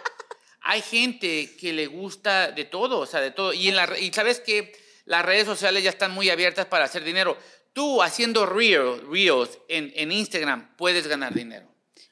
hay 0.60 0.82
gente 0.82 1.56
que 1.56 1.72
le 1.72 1.86
gusta 1.86 2.50
de 2.52 2.64
todo, 2.64 2.98
o 2.98 3.06
sea, 3.06 3.20
de 3.20 3.30
todo. 3.30 3.52
Y, 3.52 3.68
en 3.68 3.76
la, 3.76 3.98
y 3.98 4.12
sabes 4.12 4.40
que 4.40 4.72
las 5.04 5.24
redes 5.24 5.46
sociales 5.46 5.82
ya 5.82 5.90
están 5.90 6.12
muy 6.12 6.30
abiertas 6.30 6.66
para 6.66 6.84
hacer 6.84 7.04
dinero. 7.04 7.36
Tú 7.72 8.02
haciendo 8.02 8.46
reels, 8.46 9.02
reels 9.04 9.58
en, 9.68 9.92
en 9.96 10.12
Instagram 10.12 10.74
puedes 10.76 11.06
ganar 11.06 11.34
dinero. 11.34 11.66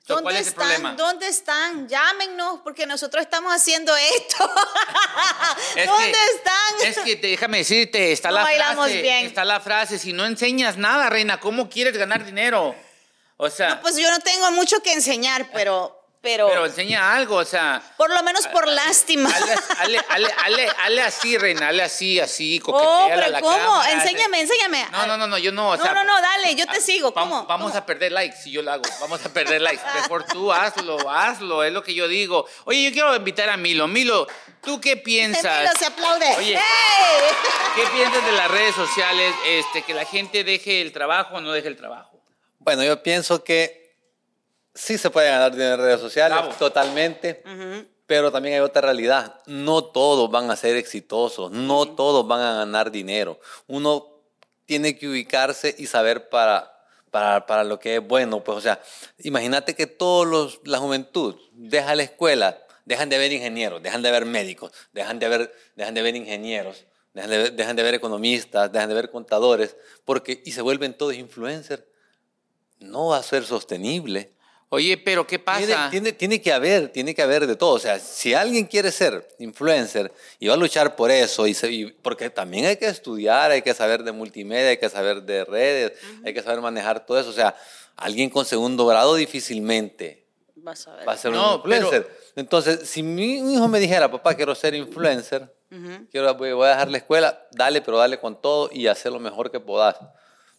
So, 0.06 0.16
¿Dónde 0.16 0.22
¿Cuál 0.24 0.36
es 0.36 0.40
el 0.42 0.48
están? 0.48 0.64
problema? 0.66 0.92
¿Dónde 0.92 1.28
están? 1.28 1.88
Llámenos 1.88 2.60
porque 2.62 2.84
nosotros 2.84 3.22
estamos 3.22 3.54
haciendo 3.54 3.96
esto. 3.96 4.50
Es 5.76 5.86
¿Dónde 5.86 6.12
que- 6.12 6.36
están? 6.36 6.86
Es 6.88 6.98
que 6.98 7.16
te- 7.16 7.26
déjame 7.28 7.58
decirte, 7.58 8.12
está 8.12 8.28
No 8.28 8.34
la 8.36 8.42
bailamos 8.42 8.84
frase, 8.84 9.00
bien. 9.02 9.24
está 9.26 9.44
la 9.46 9.60
frase, 9.60 9.98
si 9.98 10.12
no 10.12 10.26
enseñas 10.26 10.76
nada, 10.76 11.08
reina, 11.08 11.40
¿cómo 11.40 11.70
quieres 11.70 11.96
ganar 11.96 12.24
dinero? 12.24 12.74
O 13.38 13.48
sea, 13.48 13.80
Pues 13.80 13.96
yo 13.96 14.10
no 14.10 14.20
tengo 14.20 14.50
mucho 14.52 14.82
que 14.82 14.92
enseñar, 14.92 15.50
pero 15.54 16.03
pero, 16.24 16.48
Pero 16.48 16.64
enseña 16.66 17.14
algo, 17.14 17.36
o 17.36 17.44
sea. 17.44 17.80
por 17.98 18.08
lo 18.12 18.20
menos 18.22 18.46
por 18.48 18.66
lástima. 18.66 19.28
Hazle, 19.28 19.98
hazle- 20.00 20.74
hazle 20.82 21.02
así, 21.02 21.36
reina, 21.38 21.68
hazle 21.68 21.82
así, 21.82 22.18
así, 22.18 22.60
Oh, 22.64 22.72
coqueteala 22.72 23.12
a 23.14 23.16
pero 23.18 23.30
la 23.30 23.40
¿cómo? 23.40 23.56
cámara, 23.56 23.92
Enséñame, 23.92 24.40
enséñame. 24.40 24.86
No, 24.90 25.06
no, 25.06 25.16
no, 25.18 25.26
no, 25.26 25.38
yo 25.38 25.52
no. 25.52 25.70
o 25.70 25.76
No, 25.76 25.82
sea, 25.84 25.92
no, 25.94 26.02
no, 26.02 26.20
dale, 26.20 26.54
yo 26.56 26.66
te 26.66 26.78
ah, 26.78 26.80
sigo. 26.80 27.12
¿Cómo? 27.12 27.44
Vamos 27.46 27.70
¿Cómo? 27.70 27.78
a 27.78 27.86
perder 27.86 28.10
likes 28.12 28.36
si 28.42 28.50
yo 28.50 28.62
lo 28.62 28.72
hago. 28.72 28.82
Vamos 29.00 29.24
a 29.24 29.28
perder 29.32 29.60
likes. 29.60 29.82
Mejor 29.94 30.24
tú 30.24 30.50
hazlo, 30.52 31.10
hazlo, 31.10 31.62
es 31.62 31.72
lo 31.72 31.82
que 31.82 31.92
yo 31.94 32.08
digo. 32.08 32.46
Oye, 32.64 32.82
yo 32.84 32.90
quiero 32.92 33.14
invitar 33.14 33.50
a 33.50 33.56
Milo. 33.58 33.86
Milo, 33.86 34.26
¿tú 34.62 34.80
qué 34.80 34.96
piensas? 34.96 35.60
Milo 35.60 35.72
se 35.78 35.84
aplaude. 35.86 36.34
Oye. 36.38 36.54
¡Ey! 36.54 36.60
¿Qué 37.76 37.82
piensas 37.94 38.24
de 38.24 38.32
las 38.32 38.50
redes 38.50 38.74
sociales? 38.74 39.34
Este, 39.46 39.82
que 39.82 39.92
la 39.92 40.06
gente 40.06 40.42
deje 40.42 40.80
el 40.80 40.90
trabajo 40.92 41.34
o 41.36 41.40
no 41.42 41.52
deje 41.52 41.68
el 41.68 41.76
trabajo. 41.76 42.18
Bueno, 42.60 42.82
yo 42.82 43.02
pienso 43.02 43.44
que 43.44 43.83
sí 44.74 44.98
se 44.98 45.10
puede 45.10 45.30
ganar 45.30 45.52
dinero 45.52 45.74
en 45.74 45.80
redes 45.80 46.00
sociales, 46.00 46.36
Bravo. 46.38 46.54
totalmente. 46.58 47.42
Pero 48.06 48.30
también 48.30 48.56
hay 48.56 48.60
otra 48.60 48.82
realidad. 48.82 49.40
No 49.46 49.84
todos 49.84 50.30
van 50.30 50.50
a 50.50 50.56
ser 50.56 50.76
exitosos, 50.76 51.50
no 51.50 51.94
todos 51.94 52.26
van 52.26 52.40
a 52.40 52.54
ganar 52.56 52.90
dinero. 52.90 53.40
Uno 53.66 54.06
tiene 54.66 54.98
que 54.98 55.08
ubicarse 55.08 55.74
y 55.78 55.86
saber 55.86 56.28
para, 56.28 56.74
para, 57.10 57.46
para 57.46 57.64
lo 57.64 57.78
que 57.78 57.96
es 57.96 58.06
bueno. 58.06 58.44
Pues, 58.44 58.58
o 58.58 58.60
sea, 58.60 58.82
imagínate 59.20 59.74
que 59.74 59.86
todos 59.86 60.26
los, 60.26 60.60
la 60.64 60.78
juventud 60.78 61.36
deja 61.52 61.94
la 61.94 62.02
escuela, 62.02 62.58
dejan 62.84 63.08
de 63.08 63.18
ver 63.18 63.32
ingenieros, 63.32 63.82
dejan 63.82 64.02
de 64.02 64.10
ver 64.10 64.26
médicos, 64.26 64.72
dejan 64.92 65.18
de 65.18 65.28
ver, 65.28 65.54
dejan 65.76 65.94
de 65.94 66.02
ver 66.02 66.16
ingenieros, 66.16 66.84
dejan 67.14 67.30
de 67.30 67.38
ver, 67.38 67.52
dejan 67.54 67.76
de 67.76 67.82
ver 67.82 67.94
economistas, 67.94 68.70
dejan 68.70 68.88
de 68.90 68.94
ver 68.94 69.10
contadores, 69.10 69.76
porque, 70.04 70.42
y 70.44 70.52
se 70.52 70.60
vuelven 70.60 70.92
todos 70.92 71.14
influencers. 71.14 71.84
No 72.80 73.06
va 73.06 73.18
a 73.18 73.22
ser 73.22 73.44
sostenible. 73.44 74.34
Oye, 74.74 74.96
pero 74.98 75.26
¿qué 75.26 75.38
Tiene, 75.38 75.66
pasa? 75.72 75.90
tiene, 75.90 76.12
tiene 76.12 76.40
que 76.42 76.52
haber, 76.52 76.88
tiene 76.88 77.14
que 77.14 77.22
haber 77.22 77.46
de 77.46 77.56
todo. 77.56 77.72
O 77.74 77.78
sea, 77.78 77.98
si 77.98 78.34
alguien 78.34 78.66
quiere 78.66 78.90
ser 78.92 79.26
influencer 79.38 80.12
y 80.38 80.48
va 80.48 80.54
a 80.54 80.56
luchar 80.56 80.96
por 80.96 81.10
eso, 81.10 81.46
y, 81.46 81.54
se- 81.54 81.70
y- 81.72 81.86
porque 81.92 82.30
también 82.30 82.66
hay 82.66 82.76
que 82.76 82.86
estudiar, 82.86 83.50
hay 83.50 83.62
que 83.62 83.72
saber 83.74 84.02
de 84.02 84.12
multimedia, 84.12 84.70
hay 84.70 84.76
que 84.78 84.88
saber 84.88 85.22
de 85.22 85.44
redes, 85.44 85.92
hay 86.24 86.34
que 86.34 86.42
saber 86.42 86.60
manejar 86.60 87.06
todo 87.06 87.18
eso. 87.20 87.30
O 87.30 87.32
sea, 87.32 87.54
alguien 87.96 88.30
con 88.30 88.44
segundo 88.44 88.86
grado 88.86 89.14
difícilmente 89.14 90.24
Vas 90.56 90.88
a 90.88 90.94
ver. 90.96 91.08
va 91.08 91.12
a 91.12 91.16
ser 91.16 91.30
No, 91.32 91.48
un 91.50 91.54
influencer. 91.56 92.08
Entonces, 92.36 92.88
si 92.88 93.02
mi 93.02 93.54
hijo 93.54 93.68
me 93.68 93.78
dijera, 93.78 94.10
papá, 94.10 94.34
quiero 94.34 94.54
ser 94.54 94.74
influencer, 94.74 95.52
quiero, 96.10 96.34
voy 96.34 96.66
a 96.66 96.70
dejar 96.70 96.90
la 96.90 96.98
escuela, 96.98 97.46
dale, 97.52 97.80
pero 97.80 97.98
dale 97.98 98.18
con 98.18 98.40
todo 98.40 98.70
y 98.72 98.86
hacer 98.86 99.12
lo 99.12 99.20
mejor 99.20 99.50
que 99.50 99.60
puedas. 99.60 99.96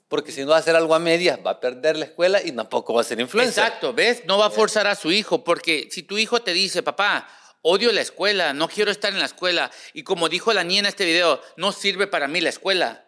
Porque 0.08 0.32
si 0.32 0.42
no 0.42 0.50
va 0.50 0.58
a 0.58 0.60
hacer 0.60 0.76
algo 0.76 0.94
a 0.94 1.00
medias, 1.00 1.40
va 1.46 1.52
a 1.52 1.60
perder 1.60 1.98
la 1.98 2.06
escuela 2.06 2.42
y 2.42 2.52
tampoco 2.52 2.94
va 2.94 3.02
a 3.02 3.04
ser 3.04 3.20
influencer. 3.20 3.64
Exacto, 3.64 3.94
¿ves? 3.94 4.24
No 4.26 4.38
va 4.38 4.48
a 4.48 4.50
forzar 4.52 4.86
a 4.88 4.96
su 4.96 5.12
hijo, 5.12 5.44
porque 5.44 5.88
si 5.92 6.04
tu 6.04 6.18
hijo 6.18 6.42
te 6.42 6.54
dice, 6.54 6.84
papá, 6.84 7.28
odio 7.62 7.92
la 7.92 8.02
escuela, 8.02 8.54
no 8.54 8.68
quiero 8.68 8.92
estar 8.92 9.12
en 9.12 9.20
la 9.20 9.26
escuela, 9.26 9.72
y 9.94 10.04
como 10.04 10.30
dijo 10.30 10.54
la 10.54 10.64
niña 10.64 10.82
en 10.82 10.86
este 10.86 11.06
video, 11.06 11.42
no 11.58 11.72
sirve 11.72 12.06
para 12.06 12.28
mí 12.28 12.40
la 12.40 12.50
escuela. 12.50 13.06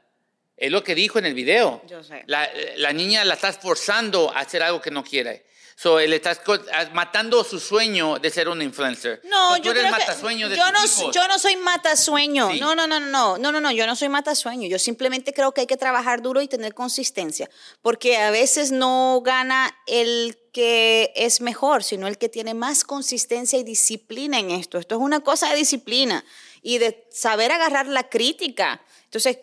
Es 0.57 0.71
lo 0.71 0.83
que 0.83 0.95
dijo 0.95 1.19
en 1.19 1.27
el 1.27 1.35
video. 1.35 1.83
Yo 1.87 2.03
sé. 2.03 2.23
La, 2.25 2.49
la 2.77 2.91
niña 2.91 3.23
la 3.23 3.35
estás 3.35 3.59
forzando 3.59 4.31
a 4.35 4.39
hacer 4.39 4.63
algo 4.63 4.81
que 4.81 4.89
no 4.89 5.03
quiere. 5.03 5.45
So, 5.79 5.99
le 5.99 6.15
estás 6.15 6.39
co- 6.39 6.53
a- 6.73 6.89
matando 6.93 7.43
su 7.43 7.59
sueño 7.59 8.17
de 8.17 8.31
ser 8.31 8.49
un 8.49 8.63
influencer. 8.63 9.21
No, 9.25 9.51
So, 9.51 9.55
tú 9.57 9.61
yo 9.65 9.71
eres 9.71 9.83
creo 9.83 9.93
que 9.93 9.99
matasueño 9.99 10.49
de 10.49 10.57
yo 10.57 10.63
tus 10.63 10.73
no, 10.73 10.85
hijos. 11.03 11.15
yo 11.15 11.27
no 11.27 11.37
soy 11.37 11.55
matasueño. 11.57 12.51
Sí. 12.51 12.59
No, 12.59 12.73
no, 12.73 12.87
no, 12.87 12.99
no, 12.99 13.07
no, 13.09 13.37
no, 13.37 13.51
no, 13.51 13.61
no, 13.61 13.71
yo 13.71 13.85
no 13.85 13.95
soy 13.95 14.09
matasueño. 14.09 14.67
Yo 14.67 14.79
simplemente 14.79 15.33
creo 15.33 15.51
que 15.53 15.61
hay 15.61 15.67
que 15.67 15.77
trabajar 15.77 16.23
duro 16.23 16.41
y 16.41 16.47
tener 16.47 16.73
consistencia, 16.73 17.47
porque 17.83 18.17
a 18.17 18.31
veces 18.31 18.71
no 18.71 19.21
gana 19.23 19.71
el 19.85 20.39
que 20.51 21.13
es 21.15 21.41
mejor, 21.41 21.83
sino 21.83 22.07
el 22.07 22.17
que 22.17 22.27
tiene 22.29 22.55
más 22.55 22.83
consistencia 22.83 23.59
y 23.59 23.63
disciplina 23.63 24.39
en 24.39 24.49
esto. 24.49 24.79
Esto 24.79 24.95
es 24.95 25.01
una 25.01 25.19
cosa 25.19 25.47
de 25.51 25.57
disciplina 25.57 26.25
y 26.63 26.79
de 26.79 27.07
saber 27.11 27.51
agarrar 27.51 27.85
la 27.85 28.09
crítica. 28.09 28.81
Entonces, 29.03 29.37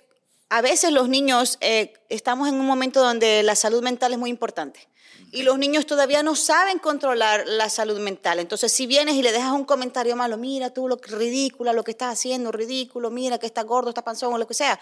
a 0.49 0.61
veces 0.63 0.91
los 0.91 1.09
niños 1.09 1.59
eh, 1.61 1.93
estamos 2.09 2.49
en 2.49 2.55
un 2.57 2.67
momento 2.67 3.01
donde 3.01 3.45
la 3.45 3.55
salud 3.55 3.85
mental 3.85 4.13
es 4.13 4.19
muy 4.19 4.31
importante. 4.31 4.89
Y 5.33 5.43
los 5.43 5.59
niños 5.59 5.87
todavía 5.87 6.23
no 6.23 6.37
saben 6.37 6.79
controlar 6.79 7.45
la 7.47 7.69
salud 7.69 7.99
mental. 7.99 8.39
Entonces, 8.39 8.71
si 8.71 8.87
vienes 8.87 9.17
y 9.17 9.23
le 9.23 9.33
dejas 9.33 9.53
un 9.53 9.65
comentario 9.65 10.15
malo, 10.15 10.37
mira 10.37 10.71
tú 10.71 10.87
lo 10.87 10.97
ridícula, 10.97 11.73
lo 11.73 11.83
que 11.83 11.91
estás 11.91 12.13
haciendo, 12.13 12.53
ridículo, 12.53 13.11
mira 13.11 13.39
que 13.39 13.47
está 13.47 13.63
gordo, 13.63 13.89
está 13.89 14.03
panzón 14.03 14.33
o 14.33 14.39
lo 14.39 14.47
que 14.47 14.55
sea. 14.55 14.79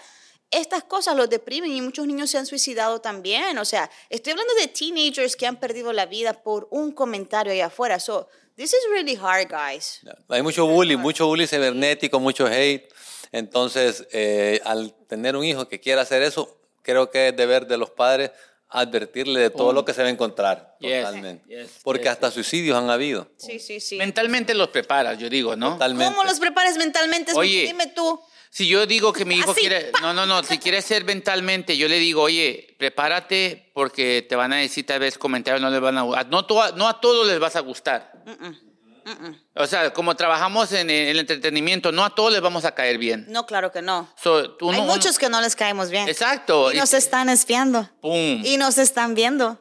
Estas 0.51 0.83
cosas 0.83 1.15
los 1.15 1.29
deprimen 1.29 1.71
y 1.71 1.81
muchos 1.81 2.05
niños 2.05 2.29
se 2.29 2.37
han 2.37 2.45
suicidado 2.45 3.01
también. 3.01 3.57
O 3.57 3.65
sea, 3.65 3.89
estoy 4.09 4.31
hablando 4.31 4.53
de 4.55 4.67
teenagers 4.67 5.35
que 5.35 5.47
han 5.47 5.55
perdido 5.55 5.91
la 5.91 6.05
vida 6.05 6.33
por 6.33 6.67
un 6.69 6.91
comentario 6.91 7.51
allá 7.51 7.65
afuera. 7.65 7.99
So, 7.99 8.27
this 8.55 8.73
is 8.73 8.81
really 8.91 9.15
hard, 9.15 9.47
guys. 9.49 10.01
Hay 10.29 10.43
mucho 10.43 10.67
bullying, 10.67 10.99
mucho 10.99 11.25
bullying 11.25 11.47
cibernético, 11.47 12.19
mucho 12.19 12.45
hate. 12.45 12.87
Entonces, 13.31 14.07
eh, 14.11 14.61
al 14.63 14.93
tener 15.07 15.35
un 15.35 15.43
hijo 15.43 15.67
que 15.67 15.79
quiera 15.79 16.03
hacer 16.03 16.21
eso, 16.21 16.55
creo 16.83 17.09
que 17.09 17.29
es 17.29 17.35
deber 17.35 17.65
de 17.65 17.77
los 17.77 17.89
padres 17.89 18.29
advertirle 18.73 19.39
de 19.39 19.49
todo 19.51 19.71
lo 19.71 19.85
que 19.85 19.93
se 19.93 20.01
va 20.01 20.07
a 20.07 20.11
encontrar. 20.11 20.75
Yes, 20.79 21.05
Totalmente. 21.05 21.45
yes, 21.47 21.79
Porque 21.83 22.03
yes, 22.03 22.11
hasta 22.11 22.31
suicidios 22.31 22.77
han 22.77 22.89
habido. 22.89 23.27
Sí, 23.37 23.59
sí, 23.59 23.79
sí. 23.79 23.97
Mentalmente 23.97 24.53
los 24.53 24.69
preparas, 24.69 25.17
yo 25.19 25.29
digo, 25.29 25.55
¿no? 25.55 25.73
Totalmente. 25.73 26.13
¿Cómo 26.13 26.23
los 26.23 26.39
prepares 26.39 26.77
mentalmente? 26.77 27.31
Oye. 27.35 27.67
Dime 27.67 27.87
tú. 27.87 28.19
Si 28.49 28.67
yo 28.67 28.85
digo 28.85 29.13
que 29.13 29.25
mi 29.25 29.35
hijo 29.35 29.51
Así. 29.51 29.61
quiere, 29.61 29.91
no, 30.01 30.13
no, 30.13 30.27
no, 30.27 30.43
si 30.43 30.59
quiere 30.59 30.83
ser 30.83 31.05
mentalmente, 31.05 31.75
yo 31.75 31.87
le 31.87 31.97
digo, 31.97 32.21
oye, 32.21 32.75
prepárate 32.77 33.71
porque 33.73 34.23
te 34.27 34.35
van 34.35 34.53
a 34.53 34.57
decir 34.57 34.85
tal 34.85 34.99
vez 34.99 35.17
comentarios 35.17 35.59
no 35.59 35.71
les 35.71 35.81
van 35.81 35.97
a 35.97 36.03
gustar. 36.03 36.27
No, 36.29 36.45
no 36.75 36.87
a 36.87 37.01
todos 37.01 37.27
les 37.27 37.39
vas 37.39 37.55
a 37.55 37.61
gustar. 37.61 38.11
O 39.55 39.67
sea, 39.67 39.93
como 39.93 40.15
trabajamos 40.15 40.71
en 40.71 40.89
el 40.89 41.19
entretenimiento, 41.19 41.91
no 41.91 42.03
a 42.03 42.13
todos 42.13 42.31
les 42.31 42.41
vamos 42.41 42.65
a 42.65 42.73
caer 42.73 42.97
bien. 42.97 43.25
No, 43.29 43.45
claro 43.45 43.71
que 43.71 43.81
no. 43.81 44.09
So, 44.21 44.51
tú 44.51 44.71
Hay 44.71 44.81
muchos 44.81 45.17
que 45.17 45.29
no 45.29 45.41
les 45.41 45.55
caemos 45.55 45.89
bien. 45.89 46.07
Exacto. 46.07 46.71
Y 46.71 46.77
nos 46.77 46.93
están 46.93 47.29
espiando. 47.29 47.89
Y 48.01 48.57
nos 48.57 48.77
están 48.77 49.15
viendo. 49.15 49.59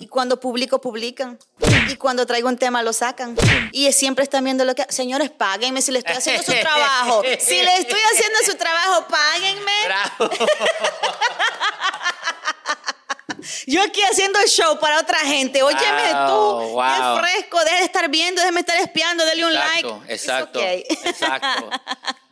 Y 0.00 0.06
cuando 0.06 0.38
publico, 0.38 0.80
publican. 0.80 1.38
Y 1.88 1.96
cuando 1.96 2.26
traigo 2.26 2.48
un 2.48 2.56
tema, 2.56 2.82
lo 2.82 2.92
sacan. 2.92 3.36
Y 3.72 3.90
siempre 3.92 4.22
están 4.24 4.44
viendo 4.44 4.64
lo 4.64 4.74
que... 4.74 4.86
Señores, 4.88 5.30
páguenme 5.30 5.82
si 5.82 5.92
le 5.92 5.98
estoy 5.98 6.16
haciendo 6.16 6.42
su 6.42 6.52
trabajo. 6.60 7.22
Si 7.38 7.62
le 7.62 7.76
estoy 7.78 8.00
haciendo 8.12 8.38
su 8.44 8.54
trabajo, 8.56 9.06
páguenme. 9.08 9.72
Bravo. 9.86 10.30
Yo 13.66 13.75
aquí 13.86 14.00
haciendo 14.02 14.38
el 14.40 14.48
show 14.48 14.78
para 14.78 15.00
otra 15.00 15.18
gente. 15.20 15.62
Óyeme 15.62 16.12
Wow, 16.12 16.26
tú, 16.26 16.68
wow. 16.72 16.84
qué 16.84 17.20
fresco. 17.20 17.64
Deje 17.64 17.76
de 17.78 17.84
estar 17.84 18.10
viendo, 18.10 18.40
déjeme 18.40 18.60
estar 18.60 18.76
espiando, 18.78 19.24
dele 19.24 19.44
un 19.44 19.52
Exacto, 19.52 19.98
like. 20.00 20.12
Exacto, 20.12 20.58
okay. 20.58 20.84
exacto. 21.04 21.70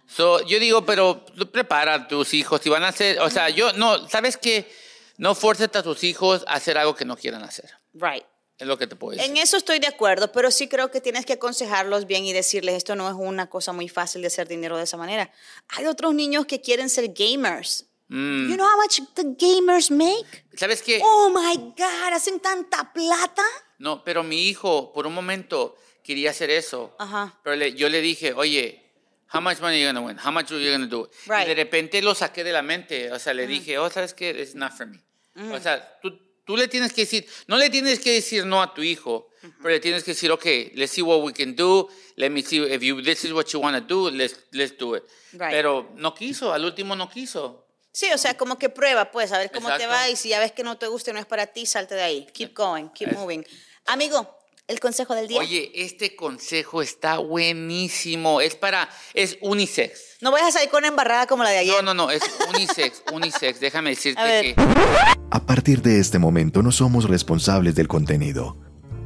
So, 0.07 0.47
yo 0.47 0.61
digo, 0.61 0.85
pero 0.87 1.25
prepara 1.51 1.95
a 1.95 2.09
tus 2.09 2.35
hijos 2.35 2.61
si 2.63 2.69
van 2.69 2.85
a 2.85 2.89
hacer, 2.89 3.19
o 3.21 3.31
sea, 3.31 3.49
yo 3.49 3.73
no, 3.73 4.09
¿sabes 4.09 4.37
qué? 4.37 4.71
No 5.17 5.35
forces 5.35 5.69
a 5.75 5.83
tus 5.83 6.05
hijos 6.05 6.45
a 6.47 6.55
hacer 6.55 6.79
algo 6.79 6.95
que 6.95 7.05
no 7.05 7.17
quieran 7.17 7.43
hacer. 7.43 7.71
Right. 7.95 8.25
Es 8.59 8.69
lo 8.69 8.79
que 8.79 8.87
te 8.87 8.95
puedo 8.95 9.17
decir. 9.17 9.29
En 9.29 9.37
eso 9.37 9.57
estoy 9.57 9.81
de 9.81 9.89
acuerdo, 9.89 10.31
pero 10.31 10.51
sí 10.53 10.69
creo 10.69 10.91
que 10.91 11.01
tienes 11.01 11.27
que 11.27 11.33
aconsejarlos 11.33 12.07
bien 12.07 12.25
y 12.25 12.33
decirles 12.33 12.77
esto 12.77 12.95
no 12.95 13.09
es 13.09 13.17
una 13.19 13.51
cosa 13.51 13.73
muy 13.73 13.89
fácil 13.89 14.21
de 14.21 14.29
hacer 14.29 14.47
dinero 14.47 14.77
de 14.77 14.85
esa 14.85 14.97
manera. 14.97 15.33
Hay 15.69 15.87
otros 15.87 16.15
niños 16.15 16.47
que 16.47 16.61
quieren 16.61 16.89
ser 16.89 17.13
gamers. 17.13 17.87
Mm. 18.09 18.51
You 18.51 18.57
know 18.57 18.67
how 18.69 18.77
much 18.77 19.01
the 19.15 19.25
gamers 19.39 19.91
make? 19.91 20.45
¿Sabes 20.57 20.83
qué? 20.83 21.01
Oh 21.03 21.31
my 21.31 21.57
God, 21.77 22.13
hacen 22.13 22.39
tanta 22.41 22.93
plata. 22.93 23.43
No, 23.79 24.05
pero 24.05 24.23
mi 24.23 24.49
hijo 24.49 24.93
por 24.93 25.07
un 25.07 25.15
momento 25.15 25.77
quería 26.03 26.31
hacer 26.31 26.51
eso. 26.51 26.95
Ajá. 26.99 27.39
Pero 27.43 27.57
le- 27.57 27.75
yo 27.75 27.89
le 27.89 28.01
dije, 28.03 28.33
oye, 28.35 28.83
how 29.33 29.41
much 29.41 29.59
money 29.61 29.77
are 29.77 29.81
you 29.83 29.89
gonna 29.89 30.07
win? 30.07 30.19
How 30.19 30.31
much 30.31 30.53
are 30.53 30.63
you 30.63 30.71
gonna 30.71 30.87
do? 30.87 31.09
Right. 31.27 31.45
Y 31.47 31.49
de 31.49 31.55
repente 31.55 32.03
lo 32.03 32.15
saqué 32.15 32.45
de 32.45 32.53
la 32.53 32.63
mente. 32.63 33.11
O 33.11 33.19
sea, 33.19 33.33
le 33.33 33.47
dije, 33.47 33.79
oh, 33.79 33.89
¿sabes 33.91 34.13
qué? 34.15 34.31
It's 34.31 34.55
not 34.55 34.73
for 34.73 34.87
me. 34.87 35.01
O 35.53 35.59
sea, 35.59 35.99
tú, 36.01 36.13
tú 36.45 36.57
le 36.57 36.69
tienes 36.69 36.93
que 36.93 37.01
decir, 37.03 37.27
no 37.49 37.57
le 37.57 37.71
tienes 37.71 37.99
que 37.99 38.13
decir 38.13 38.45
no 38.47 38.63
a 38.63 38.73
tu 38.75 38.83
hijo, 38.83 39.29
pero 39.59 39.71
le 39.71 39.81
tienes 39.81 40.05
que 40.05 40.13
decir, 40.13 40.31
okay, 40.31 40.71
let's 40.77 40.93
see 40.93 41.03
what 41.03 41.21
we 41.23 41.33
can 41.33 41.57
do. 41.57 41.89
Let 42.17 42.31
me 42.31 42.43
see 42.43 42.59
if 42.63 42.83
you, 42.83 43.03
this 43.03 43.25
is 43.25 43.33
what 43.33 43.47
you 43.53 43.59
want 43.61 43.75
to 43.77 43.81
do, 43.81 44.11
let's, 44.11 44.37
let's 44.53 44.77
do 44.77 44.95
it. 44.95 45.03
Right. 45.33 45.51
Pero 45.51 45.91
no 45.97 46.15
quiso, 46.15 46.53
al 46.53 46.65
último 46.65 46.95
no 46.95 47.09
quiso. 47.09 47.64
Sí, 47.95 48.07
o 48.13 48.19
sea, 48.19 48.37
como 48.37 48.59
que 48.59 48.69
prueba, 48.69 49.13
pues, 49.13 49.31
a 49.31 49.39
ver 49.39 49.53
cómo 49.53 49.69
te 49.77 49.87
va 49.87 50.09
y 50.09 50.17
si 50.17 50.31
ya 50.31 50.41
ves 50.41 50.51
que 50.51 50.65
no 50.65 50.77
te 50.77 50.89
gusta 50.89 51.11
y 51.13 51.15
no 51.15 51.21
es 51.21 51.27
para 51.27 51.47
ti, 51.47 51.65
salte 51.65 51.95
de 51.95 52.03
ahí. 52.03 52.27
Keep 52.35 52.53
going, 52.53 52.89
keep 52.89 53.11
Es- 53.11 53.17
moving. 53.17 53.47
Amigo, 53.87 54.37
el 54.67 54.81
consejo 54.81 55.15
del 55.15 55.29
día. 55.29 55.39
Oye, 55.39 55.71
este 55.77 56.17
consejo 56.17 56.83
está 56.83 57.19
buenísimo. 57.19 58.41
Es 58.41 58.57
para, 58.57 58.89
es 59.15 59.39
unisex. 59.43 60.17
No 60.23 60.33
vayas 60.33 60.49
a 60.49 60.53
salir 60.53 60.71
con 60.71 60.79
una 60.79 60.89
embarrada 60.89 61.29
como 61.29 61.45
la 61.45 61.51
de 61.51 61.59
ayer. 61.59 61.75
No, 61.77 61.83
no, 61.83 61.95
no, 61.95 62.11
es 62.11 62.23
unisex, 62.53 63.05
unisex. 63.13 63.61
Déjame 63.61 63.91
decirte 63.91 64.21
A 64.21 64.25
ver. 64.25 64.55
que 64.57 64.63
A 65.31 65.47
partir 65.47 65.81
de 65.81 66.01
este 66.01 66.19
momento 66.19 66.63
no 66.63 66.73
somos 66.73 67.09
responsables 67.09 67.77
del 67.77 67.87
contenido. 67.87 68.57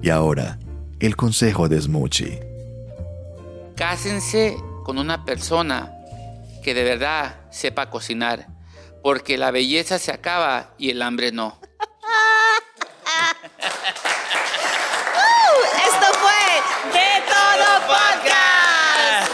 Y 0.00 0.08
ahora, 0.08 0.58
el 0.98 1.14
consejo 1.14 1.68
de 1.68 1.78
Smoochie. 1.78 2.40
cásense 3.76 4.56
con 4.84 4.96
una 4.98 5.24
persona 5.24 5.92
que 6.62 6.72
de 6.74 6.84
verdad 6.84 7.40
sepa 7.50 7.90
cocinar, 7.90 8.46
porque 9.02 9.38
la 9.38 9.50
belleza 9.50 9.98
se 9.98 10.12
acaba 10.12 10.74
y 10.78 10.90
el 10.90 11.02
hambre 11.02 11.32
no. 11.32 11.58
uh, 11.58 11.78
esto 15.86 16.06
fue 16.18 16.40
De 16.92 17.22
Todo 17.26 17.68
Podcast. 17.86 19.32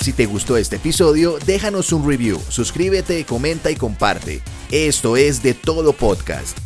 Si 0.00 0.12
te 0.12 0.26
gustó 0.26 0.56
este 0.56 0.76
episodio, 0.76 1.38
déjanos 1.46 1.92
un 1.92 2.08
review, 2.08 2.40
suscríbete, 2.48 3.24
comenta 3.24 3.70
y 3.70 3.76
comparte. 3.76 4.42
Esto 4.70 5.16
es 5.16 5.42
De 5.42 5.54
Todo 5.54 5.92
Podcast. 5.92 6.58